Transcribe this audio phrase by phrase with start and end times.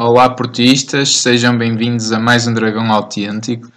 [0.00, 3.68] Olá, portistas, sejam bem-vindos a mais um Dragão Autêntico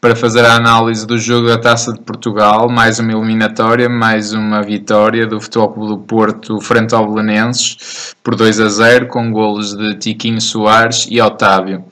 [0.00, 2.68] para fazer a análise do jogo da Taça de Portugal.
[2.68, 8.34] Mais uma eliminatória, mais uma vitória do Futebol Clube do Porto frente ao Belenenses por
[8.34, 11.84] 2 a 0, com golos de Tiquinho Soares e Otávio.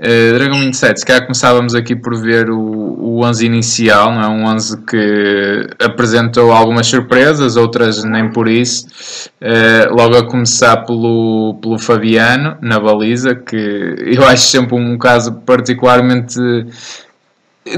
[0.00, 4.28] Uh, Dragão 27, se calhar começávamos aqui por ver o, o 11 inicial, não é?
[4.28, 8.86] um 11 que apresentou algumas surpresas, outras nem por isso.
[9.42, 13.56] Uh, logo a começar pelo, pelo Fabiano, na baliza, que
[14.16, 16.40] eu acho sempre um caso particularmente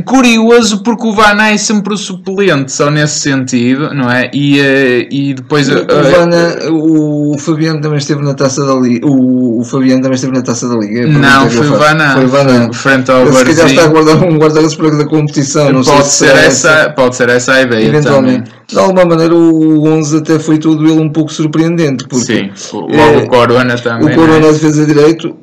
[0.04, 4.30] curioso porque o Vana é sempre o suplente, só nesse sentido, não é?
[4.32, 5.68] E, uh, e depois.
[5.68, 9.06] O, o, Vana, o Fabiano também esteve na taça da Liga.
[9.06, 9.31] O,
[9.62, 11.06] o Fabiano também esteve na taça da Liga.
[11.06, 12.12] Não, foi o Vana.
[12.14, 12.72] Foi o Vana.
[12.72, 15.72] Frente ao Se calhar está a guardar um guarda-redes para da competição.
[15.72, 17.86] Não pode, sei ser essa, essa, pode ser essa a ideia.
[17.86, 18.50] Eventualmente.
[18.50, 18.62] Também.
[18.72, 22.06] De alguma maneira, o 11 até foi todo ele um pouco surpreendente.
[22.08, 24.08] Porque, Sim, logo é, o Corona também.
[24.08, 24.52] O Corona né?
[24.52, 25.36] defesa direito,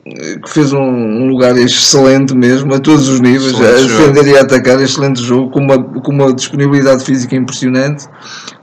[0.44, 4.30] que fez um, um, lugar excelente mesmo, a todos os níveis, excelente a defender jogo.
[4.30, 8.06] e a atacar, excelente jogo, com uma, com uma disponibilidade física impressionante.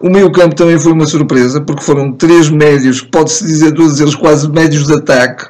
[0.00, 4.16] O meio campo também foi uma surpresa, porque foram três médios, pode-se dizer todos eles
[4.16, 5.45] quase médios de ataque,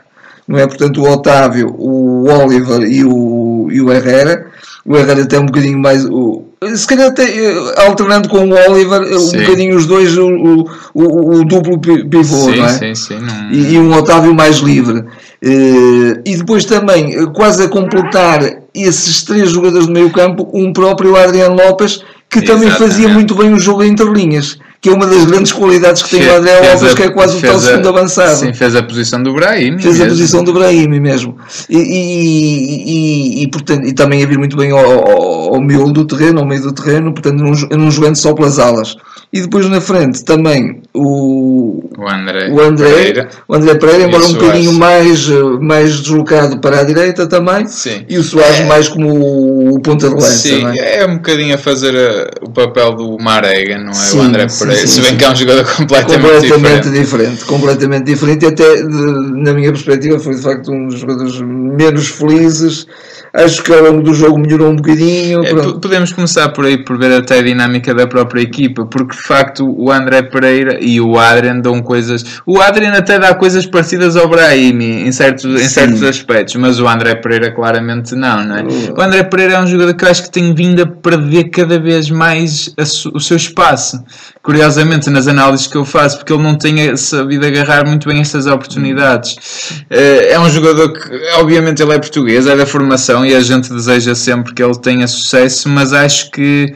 [0.47, 0.67] não é?
[0.67, 4.47] Portanto, o Otávio, o Oliver e o, e o Herrera.
[4.85, 6.05] O Herrera até um bocadinho mais.
[6.05, 6.45] O,
[6.75, 9.37] se calhar até, eh, alternando com o Oliver, eh, sim.
[9.37, 12.69] um bocadinho os dois, o, o, o, o duplo pivô, sim, não é?
[12.69, 13.51] Sim, sim, não...
[13.51, 15.01] e, e, um Otávio mais livre.
[15.45, 18.41] Uh, e depois também, quase a completar
[18.75, 23.53] esses três jogadores do meio campo, um próprio Adriano Lopes, que também fazia muito bem
[23.53, 26.95] o jogo entre linhas que é uma das grandes qualidades que tem o André Alves,
[26.95, 28.37] que é quase o tal segundo avançado.
[28.37, 29.77] Sim, fez a posição do Brahim.
[29.81, 30.05] Fez mesmo.
[30.05, 31.37] a posição do Brahim mesmo.
[31.69, 35.93] E, e, e, e, portanto, e também a vir muito bem ao, ao, ao miolo
[35.93, 38.97] do terreno, ao meio do terreno, portanto, não, não jogando só pelas alas.
[39.33, 44.25] E depois na frente também o, o André, o André Pereira, o André Pereira embora
[44.25, 45.29] um bocadinho mais,
[45.61, 48.05] mais deslocado para a direita também, Sim.
[48.09, 48.65] e o Soares é.
[48.65, 50.31] mais como o ponta de lança.
[50.31, 51.01] Sim, é?
[51.01, 51.07] é?
[51.07, 53.95] um bocadinho a fazer a, o papel do Marega, não é?
[53.95, 57.01] Sim, o André Pereira, sim, se bem que é um jogador completamente, completamente diferente.
[57.01, 57.45] diferente.
[57.45, 62.87] Completamente diferente, e até na minha perspectiva foi de facto um dos jogadores menos felizes
[63.37, 65.45] Acho que ao longo do jogo melhorou um bocadinho.
[65.45, 69.23] É, podemos começar por aí, por ver até a dinâmica da própria equipa, porque de
[69.23, 72.41] facto o André Pereira e o Adrian dão coisas.
[72.47, 76.89] O Adrian até dá coisas parecidas ao Brahimi em certos, em certos aspectos, mas o
[76.89, 78.63] André Pereira claramente não, não é?
[78.63, 78.95] Uh.
[78.97, 81.79] O André Pereira é um jogador que eu acho que tem vindo a perder cada
[81.79, 82.75] vez mais
[83.13, 84.03] o seu espaço.
[84.43, 88.47] Curiosamente, nas análises que eu faço, porque ele não tem sabido agarrar muito bem estas
[88.47, 89.85] oportunidades.
[89.91, 91.01] Eh, é um jogador que,
[91.35, 95.07] obviamente, ele é português, é da formação e a gente deseja sempre que ele tenha
[95.07, 96.75] sucesso, mas acho que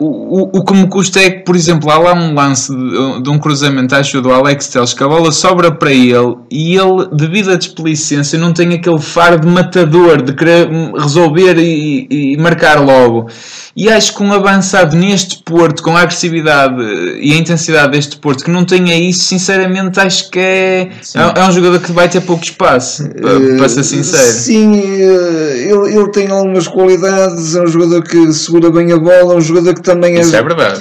[0.00, 3.22] o, o, o que me custa é que, por exemplo, há lá um lance de,
[3.22, 7.08] de um cruzamento, acho, do Alex Teles, que a bola sobra para ele e ele,
[7.12, 12.80] devido à desplicência, não tem aquele faro de matador, de querer resolver e, e marcar
[12.80, 13.28] logo.
[13.76, 16.82] E acho que um avançado neste Porto, com a agressividade
[17.20, 20.80] e a intensidade deste Porto, que não tenha isso, sinceramente acho que é,
[21.14, 24.32] é, é, um jogador que vai ter pouco espaço, para, para ser sincero.
[24.32, 29.34] Sim, eh, ele, ele tem algumas qualidades, é um jogador que segura bem a bola,
[29.34, 30.20] é um jogador que também.
[30.20, 30.80] Isso é verdade,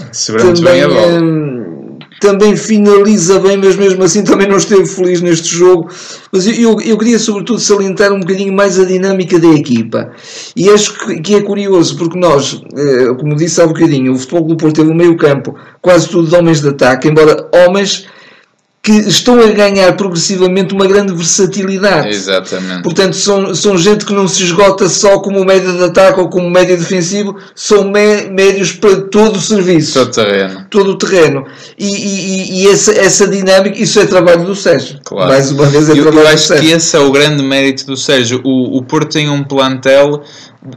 [0.61, 0.87] bem a.
[0.87, 1.47] É,
[2.19, 5.89] também finaliza bem, mas mesmo assim também não esteve feliz neste jogo.
[6.31, 10.11] Mas eu, eu queria sobretudo salientar um bocadinho mais a dinâmica da equipa.
[10.55, 14.47] E acho que, que é curioso, porque nós, eh, como disse há bocadinho, o Futebol
[14.47, 18.07] do Porto teve um meio campo quase tudo de homens de ataque, embora homens
[18.87, 22.07] que estão a ganhar progressivamente uma grande versatilidade.
[22.07, 22.83] Exatamente.
[22.83, 26.49] Portanto, são, são gente que não se esgota só como médio de ataque ou como
[26.49, 29.99] médio defensivo, são me, médios para todo o serviço.
[29.99, 30.65] Todo o terreno.
[30.69, 31.45] Todo o terreno.
[31.77, 34.99] E, e, e essa, essa dinâmica, isso é trabalho do Sérgio.
[35.03, 35.31] Claro.
[35.31, 36.55] Mais uma vez é eu, trabalho eu do Sérgio.
[36.55, 38.39] acho que esse é o grande mérito do Sérgio.
[38.45, 40.23] O, o Porto tem um plantel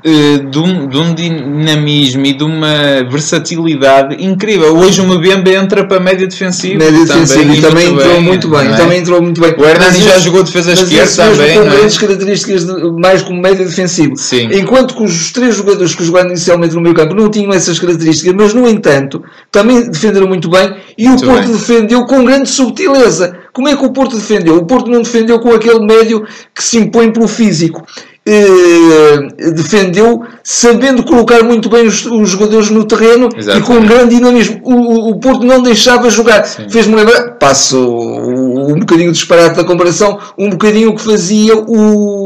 [0.04, 4.76] eh, de um, de um, dinamismo e de uma versatilidade incrível.
[4.76, 6.78] Hoje o Mbembe entra para média defensiva.
[6.78, 8.72] Média defensiva e também entrou bem, muito bem.
[8.72, 8.76] É?
[8.76, 9.54] Também entrou muito bem.
[9.56, 11.58] O Hernani já jogou defesa esquerda também.
[11.58, 12.00] Com grandes é?
[12.00, 14.16] características de, mais como média defensivo.
[14.16, 14.48] Sim.
[14.52, 18.34] Enquanto que os três jogadores que jogaram inicialmente no meio campo não tinham essas características,
[18.34, 21.52] mas no entanto também defenderam muito bem e muito o Porto bem.
[21.52, 23.36] defendeu com grande subtileza.
[23.52, 24.56] Como é que o Porto defendeu?
[24.56, 26.24] O Porto não defendeu com aquele médio
[26.54, 27.84] que se impõe pelo físico.
[28.32, 33.64] Eh, defendeu sabendo colocar muito bem os, os jogadores no terreno Exatamente.
[33.64, 34.60] e com um grande dinamismo.
[34.62, 36.44] O, o, Porto não deixava jogar.
[36.44, 42.19] Fez-me lembrar, passo um bocadinho disparate da comparação, um bocadinho o que fazia o,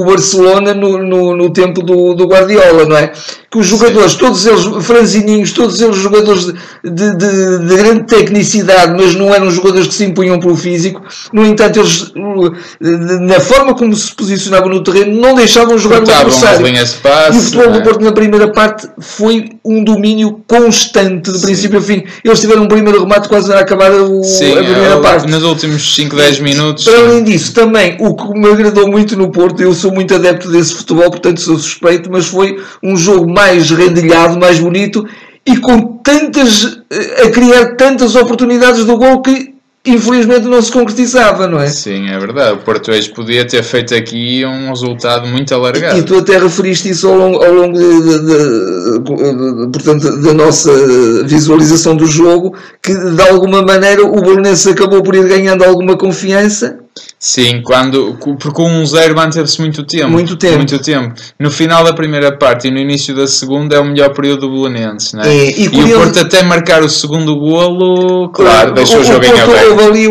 [0.00, 3.12] o, Barcelona no, no, no, tempo do, do Guardiola, não é?
[3.50, 4.18] Que os jogadores, Sim.
[4.18, 6.46] todos eles franzininhos, todos eles jogadores
[6.84, 11.02] de, de, de, grande tecnicidade, mas não eram jogadores que se impunham pelo físico.
[11.32, 12.12] No entanto, eles,
[13.20, 16.66] na forma como se posicionavam no terreno, não deixavam jogar o adversário.
[16.66, 17.82] E o futebol do é?
[17.82, 22.04] Porto na primeira parte foi um domínio constante, de princípio a fim.
[22.24, 25.30] Eles tiveram um primeiro remate quase a acabar o, Sim, a primeira é, parte.
[25.30, 26.84] Nos últimos 5, 10 minutos.
[26.84, 30.50] Para além disso, também, o que me agradou muito no Porto, eu sou muito adepto
[30.50, 35.06] desse futebol, portanto sou suspeito, mas foi um jogo mais rendilhado, mais bonito
[35.44, 36.78] e com tantas.
[36.90, 39.56] Eh, a criar tantas oportunidades do gol que
[39.86, 41.68] infelizmente não se concretizava, não é?
[41.68, 42.54] Sim, é verdade.
[42.54, 45.98] O Porto hoje podia ter feito aqui um resultado muito alargado.
[45.98, 48.18] E, tu até referiste isso ao longo, ao longo de, de,
[49.04, 50.72] de, portanto, da nossa
[51.24, 56.80] visualização do jogo, que de alguma maneira o Belenenses acabou por ir ganhando alguma confiança
[57.18, 60.10] Sim, quando, porque um 1-0 manteve-se muito tempo.
[60.10, 60.56] Muito tempo.
[60.56, 61.14] Muito tempo.
[61.38, 64.50] No final da primeira parte e no início da segunda é o melhor período do
[64.50, 65.22] Belenenses, né?
[65.26, 69.24] É, e, e o Porto até marcar o segundo golo, claro, deixou o, o jogo
[69.24, 69.70] em aberto.
[69.70, 70.06] Houve ali,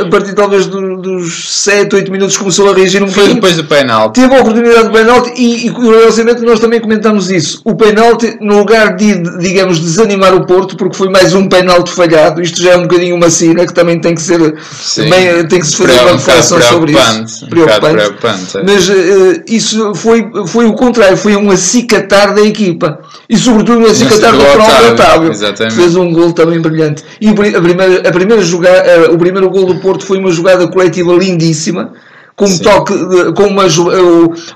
[0.00, 0.66] a partir talvez
[1.00, 3.34] dos 7, 8 minutos, começou a reagir um Foi bocadinho.
[3.36, 4.20] depois do penalti.
[4.20, 7.60] Teve a oportunidade do penalti e, e curiosamente nós também comentamos isso.
[7.64, 12.40] O penalti, no lugar de, digamos, desanimar o Porto, porque foi mais um penalti falhado,
[12.40, 15.66] isto já é um bocadinho uma sina que também tem que ser, bem, tem que
[15.66, 17.46] se fazer uma reflexão sobre isso.
[17.46, 17.92] Preocupante.
[17.92, 18.62] preocupante é.
[18.62, 23.00] Mas uh, isso foi, foi o contrário, foi um acicatar da equipa.
[23.28, 25.30] E sobretudo um acicatar do próprio Otávio.
[25.30, 25.74] Exatamente.
[25.76, 27.04] Fez um gol também brilhante.
[27.20, 30.66] E a primeira, a primeira jogada, uh, o primeiro gol do Porto foi uma jogada
[30.68, 31.92] coletiva lindíssima,
[32.34, 32.94] com um toque,
[33.36, 33.64] com uma,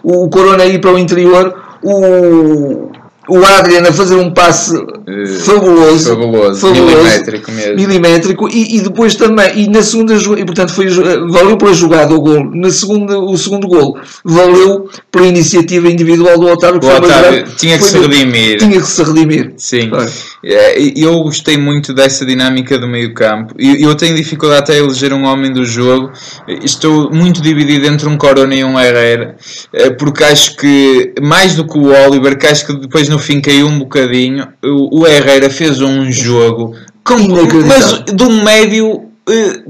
[0.02, 2.90] o, o Corona aí para o interior, o
[3.28, 7.76] o Adrian a fazer um passe uh, fabuloso, fabuloso, fabuloso, milimétrico mesmo.
[7.76, 12.20] Milimétrico e, e, depois também, e na segunda e portanto foi, valeu pela jogada o
[12.20, 12.44] gol.
[12.54, 16.80] Na segunda, o segundo gol valeu pela iniciativa individual do Otávio.
[16.80, 18.58] Que o Otávio tinha que se redimir.
[18.58, 19.54] Tinha que se redimir.
[19.56, 19.90] Sim.
[20.44, 23.54] É, eu gostei muito dessa dinâmica do meio campo.
[23.58, 26.12] Eu, eu tenho dificuldade até a eleger um homem do jogo.
[26.62, 29.36] Estou muito dividido entre um Corona e um Herrera,
[29.72, 33.40] eh, porque acho que mais do que o Oliver, que acho que depois no fim
[33.40, 34.48] caiu um bocadinho.
[34.62, 36.74] O, o Herrera fez um jogo
[37.04, 37.16] com,
[37.66, 39.08] mas de um médio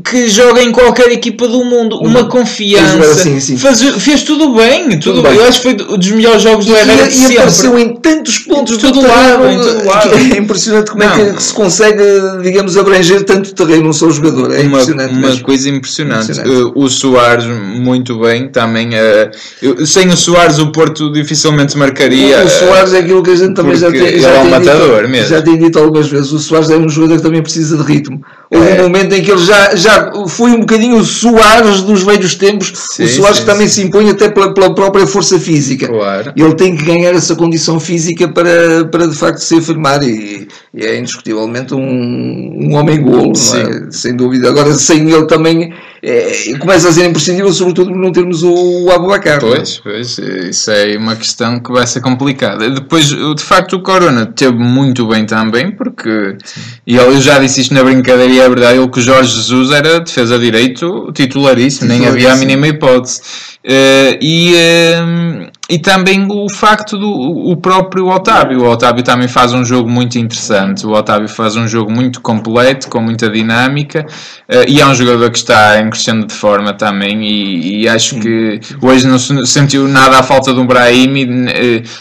[0.04, 2.28] que joga em qualquer equipa do mundo, uma uhum.
[2.28, 3.56] confiança, assim.
[3.56, 5.36] Faz, fez tudo bem, tudo, tudo bem.
[5.36, 8.38] eu acho que foi um dos melhores jogos do Herrera e, e apareceu em tantos
[8.38, 10.10] pontos todo do lado, em todo lado.
[10.34, 11.14] É impressionante como não.
[11.14, 12.02] é que se consegue,
[12.42, 14.52] digamos, abranger tanto terreno um só jogador.
[14.52, 15.12] É uma, impressionante.
[15.12, 15.44] Uma mesmo.
[15.44, 16.32] coisa impressionante.
[16.32, 16.64] impressionante.
[16.64, 18.90] Uh, o Soares muito bem também.
[18.90, 22.38] Uh, sem o Soares o Porto dificilmente marcaria.
[22.38, 25.02] O, o Soares é aquilo que a gente também já tem, já, é um matador
[25.02, 25.28] dito, mesmo.
[25.28, 26.32] já tem dito algumas vezes.
[26.32, 28.20] O Soares é um jogador que também precisa de ritmo.
[28.54, 28.80] Houve é.
[28.80, 32.72] um momento em que ele já, já foi um bocadinho o Soares dos velhos tempos,
[32.74, 33.82] sim, o Soares sim, que também sim.
[33.82, 35.88] se impõe até pela, pela, própria força física.
[35.88, 36.32] Claro.
[36.36, 40.84] Ele tem que ganhar essa condição física para, para de facto se afirmar e, e
[40.84, 43.92] é indiscutivelmente um, um homem-golo, é?
[43.92, 44.48] sem dúvida.
[44.48, 45.72] Agora, sem ele também
[46.02, 49.36] é, começa a ser imprescindível, sobretudo por não termos o, o Abubacar.
[49.36, 49.38] É?
[49.38, 52.68] Pois, pois, isso é uma questão que vai ser complicada.
[52.68, 56.36] Depois, de facto, o Corona teve muito bem também, porque,
[56.84, 59.70] e eu já disse isto na brincadeira e é verdade, ele que o Jorge Jesus
[59.70, 63.20] era defesa direito titularíssimo, nem havia a mínima hipótese.
[63.64, 67.10] Uh, e, uh, e também o facto do
[67.50, 68.62] o próprio Otávio.
[68.62, 70.86] O Otávio também faz um jogo muito interessante.
[70.86, 74.06] O Otávio faz um jogo muito completo, com muita dinâmica,
[74.48, 77.24] uh, e é um jogador que está em crescendo de forma também.
[77.24, 81.46] E, e acho que hoje não sentiu nada à falta do Brahim,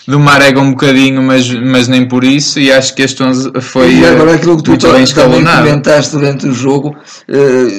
[0.08, 2.60] do Marega um bocadinho, mas, mas nem por isso.
[2.60, 6.48] E acho que este 11 foi e agora aquilo que tu muito bem comentaste durante
[6.48, 6.96] o jogo.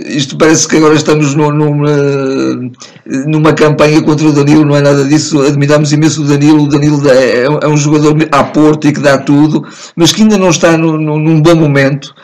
[0.09, 1.93] isto parece que agora estamos numa,
[3.27, 5.43] numa campanha campanha contra o Danilo, não é nada disso.
[5.43, 6.65] Admiramos imenso o Danilo.
[6.65, 10.39] O Danilo é, é um jogador a Porto e que dá tudo, mas que ainda
[10.39, 12.15] não está no, no, num bom momento.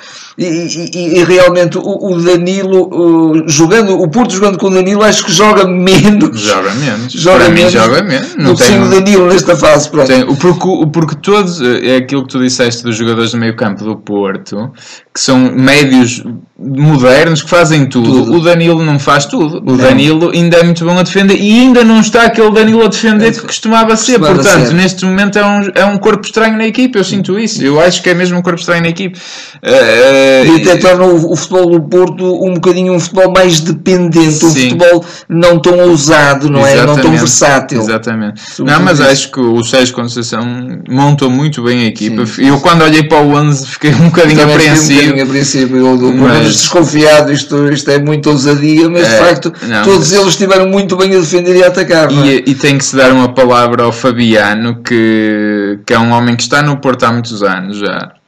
[0.41, 5.03] E, e, e, realmente o, o Danilo o, jogando, o Porto jogando com o Danilo
[5.03, 6.41] acho que joga menos.
[6.41, 7.13] Joga menos.
[7.13, 7.75] Joga Para menos.
[7.75, 8.37] Mim joga menos.
[8.37, 9.91] Não tem o Danilo nesta fase.
[9.91, 10.07] Pronto.
[10.07, 13.97] Tem, porque, porque todos, é aquilo que tu disseste dos jogadores do meio campo do
[13.97, 14.73] Porto,
[15.13, 16.25] que são médios
[16.59, 18.25] modernos que fazem tudo.
[18.25, 18.37] tudo.
[18.39, 19.59] O Danilo não faz tudo.
[19.59, 19.77] O.
[19.77, 23.29] Danilo ainda é muito bom a defender e ainda não está aquele Danilo a defender
[23.29, 24.19] é, que costumava ser.
[24.19, 24.75] Costumava Portanto, ser.
[24.75, 26.99] neste momento é um, é um corpo estranho na equipe.
[26.99, 27.63] Eu sinto isso.
[27.63, 29.19] Eu acho que é mesmo um corpo estranho na equipe.
[29.19, 34.33] Uh, e até torna o, o, futebol do Porto um bocadinho um futebol mais dependente,
[34.33, 34.47] sim.
[34.47, 36.85] um futebol não tão ousado, não é?
[36.85, 37.81] Não tão versátil.
[37.81, 38.43] Exatamente.
[38.59, 40.43] Não, mas acho que o Sérgio Conceição
[40.89, 42.27] montou muito bem a equipa.
[42.27, 42.49] Sim.
[42.49, 45.01] Eu quando olhei para o 11 fiquei um bocadinho apreensivo.
[45.01, 45.77] Um bocadinho apreensivo.
[45.77, 46.53] Eu, mas...
[46.53, 50.13] desconfiado, isto, isto é muito ousadia, mas é, de facto não, todos mas...
[50.13, 52.11] eles estiveram muito bem a defender e a atacar.
[52.13, 52.43] E, é?
[52.47, 56.43] e tem que se dar uma palavra ao Fabiano, que, que é um homem que
[56.43, 58.20] está no Porto há muitos anos já eh,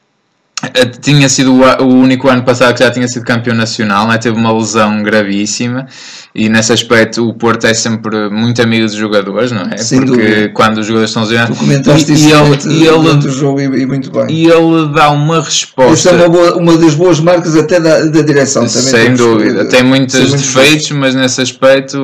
[1.01, 4.17] tinha sido o único ano passado que já tinha sido campeão nacional, né?
[4.17, 5.87] teve uma lesão gravíssima
[6.33, 9.77] e nesse aspecto o Porto é sempre muito amigo dos jogadores, não é?
[9.77, 10.49] Sem Porque dúvida.
[10.53, 11.57] quando os jogadores estão lesionados.
[11.57, 14.25] Comentaste e, isso e ele, e ele, jogo e, e, muito bem.
[14.29, 15.93] E ele dá uma resposta.
[15.93, 18.81] Isso é uma, boa, uma das boas marcas até da, da direção também.
[18.81, 19.65] Sem dúvida.
[19.65, 21.99] Tem muitos defeitos, mas nesse aspecto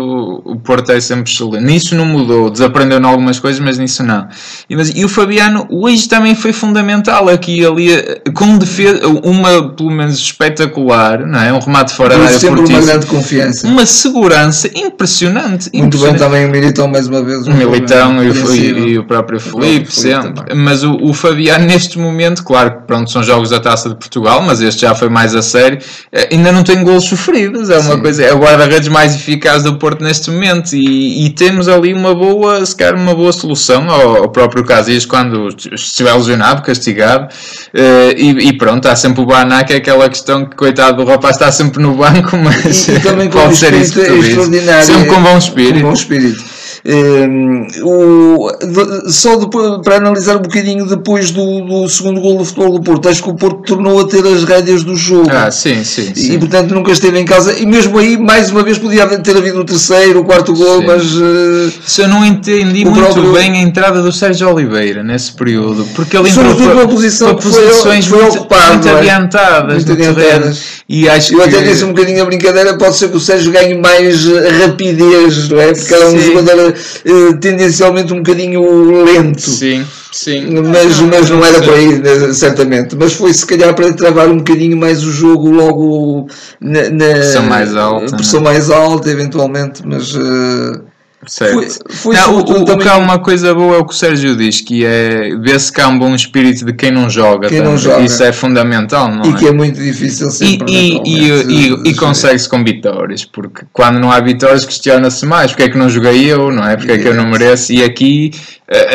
[0.45, 1.63] o Porto é sempre excelente.
[1.63, 4.27] Nisso não mudou, desaprendeu em algumas coisas, mas nisso não.
[4.69, 7.89] E, mas, e o Fabiano hoje também foi fundamental aqui ali
[8.33, 11.53] com defesa, uma pelo menos espetacular, não é?
[11.53, 13.67] Um remate fora da área sempre uma grande confiança.
[13.67, 15.69] Uma segurança impressionante.
[15.73, 16.19] Muito impressionante.
[16.19, 17.47] bem também o Militão mais uma vez.
[17.47, 20.53] O Militão e o, e, o, próprio Felipe, sempre.
[20.55, 24.41] Mas o, o, Fabiano neste momento, claro que pronto, são jogos da Taça de Portugal,
[24.41, 25.79] mas este já foi mais a sério,
[26.11, 28.01] eh, ainda não tem golos sofridos, é uma Sim.
[28.01, 32.15] coisa, é o guarda-redes mais eficaz do Porto neste momento e, e, temos ali uma
[32.15, 38.11] boa, se calhar uma boa solução ao, ao próprio Casillas quando estiver lesionado, castigado, uh,
[38.17, 39.25] e, e, pronto, há sempre o
[39.63, 42.99] que é aquela questão que, coitado do rapaz, está sempre no banco, mas e, e
[42.99, 43.99] também pode ser isso.
[43.99, 44.85] Extraordinário.
[44.85, 45.81] Sempre com bom espírito.
[45.81, 46.58] Com bom espírito.
[46.85, 52.45] Um, o, de, só depois, para analisar um bocadinho depois do, do, segundo gol do
[52.45, 55.29] futebol do Porto, acho que o Porto tornou a ter as rédeas do jogo.
[55.29, 56.33] Ah, sim, sim, sim.
[56.33, 57.57] E portanto nunca esteve em casa.
[57.59, 60.87] E mesmo aí, mais uma vez, podia ter havido o terceiro, o quarto gol, sim.
[60.87, 61.03] mas.
[61.15, 63.33] Uh, Se eu não entendi muito próprio...
[63.33, 68.05] bem a entrada do Sérgio Oliveira nesse período, porque ele entrou para, posição para posições
[68.05, 68.91] foi, foi ocupado, muito, é?
[68.91, 69.85] adiantadas.
[69.85, 70.79] Muito adiantadas.
[70.87, 71.55] E acho eu que...
[71.55, 74.25] até disse um bocadinho a brincadeira, pode ser que o Sérgio ganhe mais
[74.61, 75.73] rapidez, não é?
[75.73, 79.41] Porque era um jogador uh, tendencialmente um bocadinho lento.
[79.41, 80.45] Sim, sim.
[80.63, 82.95] Mas, mas não era por aí, né, certamente.
[82.95, 86.27] Mas foi se calhar para travar um bocadinho mais o jogo logo
[86.59, 88.15] na, na pressão mais alta.
[88.15, 88.49] Pressão né?
[88.49, 90.13] mais alta, eventualmente, mas.
[90.15, 90.88] Uh,
[91.29, 91.53] Certo.
[91.53, 92.79] Foi, foi não, o, o, também...
[92.79, 95.79] que há uma coisa boa é o que o Sérgio diz, que é ver-se que
[95.79, 97.47] há um bom espírito de quem não joga.
[97.47, 98.01] Quem não joga.
[98.01, 99.37] Isso é fundamental, não e é?
[99.37, 100.71] que é muito difícil sempre.
[100.71, 105.63] E, e, e, e consegue-se com vitórias, porque quando não há vitórias questiona-se mais, porque
[105.63, 106.75] é que não joguei eu, não é?
[106.75, 107.71] Porque é que eu não mereço?
[107.71, 108.31] E aqui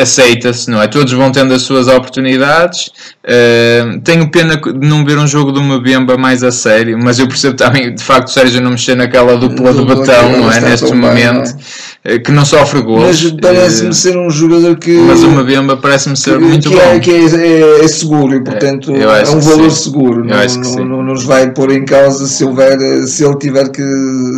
[0.01, 0.87] aceita-se, não é?
[0.87, 2.91] Todos vão tendo as suas oportunidades.
[3.23, 7.19] Uh, tenho pena de não ver um jogo de uma Bemba mais a sério, mas
[7.19, 10.51] eu percebo também, de facto, o Sérgio não mexer naquela dupla do, do botão, não
[10.51, 10.61] é?
[10.61, 11.33] Neste momento.
[11.33, 11.55] Não é?
[12.05, 13.23] Eh, que não sofre gols.
[13.23, 14.91] Mas parece-me ser um jogador que.
[14.91, 16.81] Mas o Mbemba parece-me ser que, muito que bom.
[16.81, 19.83] É, que é, é, é seguro e, portanto, é, é um valor sim.
[19.85, 20.23] seguro.
[20.23, 22.77] Não, não, não, nos vai pôr em causa se, houver,
[23.07, 23.81] se ele tiver que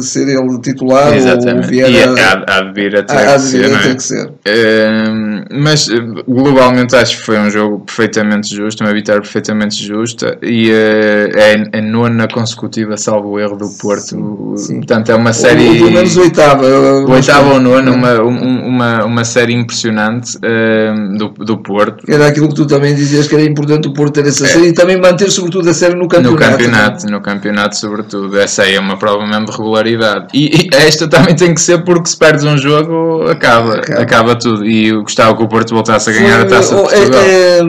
[0.01, 1.65] ser ele titular Exatamente.
[1.65, 4.27] ou vier e a, há, de vir a ter, que, ser, a ter que ser.
[4.27, 5.87] Uh, mas
[6.27, 11.77] globalmente acho que foi um jogo perfeitamente justo, uma vitória perfeitamente justa e uh, é
[11.77, 14.01] a nona consecutiva, salvo o erro do Porto.
[14.01, 14.75] Sim, sim.
[14.77, 15.67] Portanto, é uma série.
[15.67, 16.65] Ou, pelo menos oitava.
[16.65, 22.03] Oitava ou nono, uma, uma, uma série impressionante uh, do, do Porto.
[22.07, 24.49] Era aquilo que tu também dizias que era importante o Porto ter essa é.
[24.49, 26.33] série e também manter, sobretudo, a série no campeonato.
[26.33, 28.37] No campeonato, no campeonato, sobretudo.
[28.39, 30.27] Essa aí é uma prova mesmo de regularidade.
[30.33, 34.35] E, e, esta também tem que ser porque se perdes um jogo, acaba, acaba, acaba
[34.35, 34.65] tudo.
[34.65, 37.21] E eu gostava que o Porto voltasse a ganhar a taça de Portugal.
[37.23, 37.63] É, é,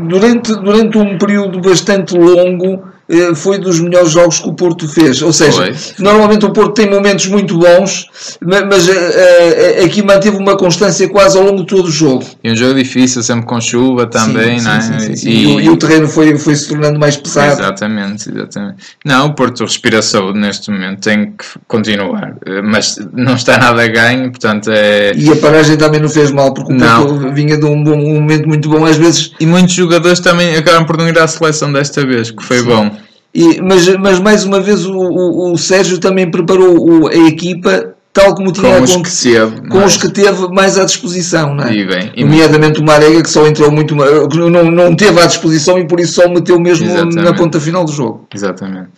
[0.00, 2.87] durante, durante um período bastante longo
[3.34, 5.22] foi dos melhores jogos que o Porto fez.
[5.22, 8.06] Ou seja, normalmente o Porto tem momentos muito bons,
[8.40, 12.24] mas uh, aqui manteve uma constância quase ao longo de todo o jogo.
[12.44, 14.80] E um jogo difícil, sempre com chuva também, sim, não é?
[14.80, 15.28] Sim, sim.
[15.30, 17.62] E, e, o, e, o, terreno foi, foi se tornando mais pesado.
[17.62, 18.76] Exatamente, exatamente.
[19.04, 23.88] Não, o Porto respira saúde neste momento, tem que continuar, mas não está nada a
[23.88, 25.12] ganho, portanto é.
[25.16, 28.14] E a paragem também não fez mal, porque o Porto vinha de um, bom, um
[28.20, 29.32] momento muito bom, às vezes.
[29.40, 32.97] E muitos jogadores também acabam por não ir à seleção desta vez, que foi bom.
[33.38, 37.94] E, mas, mas mais uma vez o, o, o Sérgio também preparou o, a equipa
[38.12, 41.64] tal como tinha com os que teve, com os que teve mais à disposição, não
[41.64, 41.72] é?
[41.72, 45.78] E bem, e nomeadamente o Marega que só entrou muito não, não teve à disposição
[45.78, 47.14] e por isso só meteu mesmo Exatamente.
[47.14, 48.26] na ponta final do jogo.
[48.34, 48.88] Exatamente.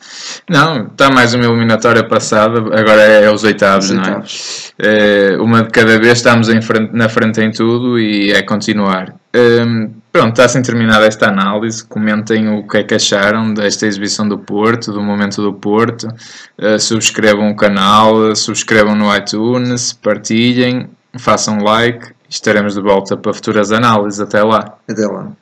[0.48, 4.22] Não, está mais uma eliminatória passada, agora é, é os oitavos, os não é?
[4.78, 5.36] é?
[5.38, 9.14] Uma de cada vez estamos frente, na frente em tudo e é continuar.
[9.36, 11.84] Um, pronto, está assim terminada esta análise.
[11.84, 16.08] Comentem o que é que acharam desta exibição do Porto, do momento do Porto.
[16.58, 22.12] Uh, subscrevam o canal, subscrevam no iTunes, partilhem, façam like.
[22.28, 24.20] Estaremos de volta para futuras análises.
[24.20, 24.78] Até lá.
[24.88, 25.32] Até lá.